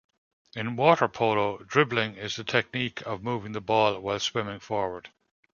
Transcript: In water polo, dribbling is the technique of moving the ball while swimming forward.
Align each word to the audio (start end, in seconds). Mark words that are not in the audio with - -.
In 0.55 0.77
water 0.77 1.07
polo, 1.07 1.59
dribbling 1.59 2.15
is 2.15 2.35
the 2.35 2.43
technique 2.43 3.01
of 3.05 3.21
moving 3.21 3.51
the 3.51 3.61
ball 3.61 3.99
while 3.99 4.17
swimming 4.19 4.59
forward. 4.59 5.11